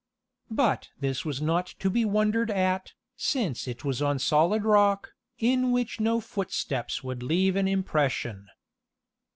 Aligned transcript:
But 0.49 0.89
this 0.99 1.23
was 1.25 1.43
not 1.43 1.67
to 1.77 1.87
be 1.87 2.05
wondered 2.05 2.49
at, 2.49 2.93
since 3.15 3.67
it 3.67 3.85
was 3.85 4.01
on 4.01 4.17
solid 4.17 4.63
rock, 4.65 5.13
in 5.37 5.71
which 5.71 5.99
no 5.99 6.19
footsteps 6.19 7.03
would 7.03 7.21
leave 7.21 7.55
an 7.55 7.67
impression. 7.67 8.47